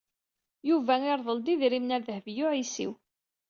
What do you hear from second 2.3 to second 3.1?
u Ɛisiw.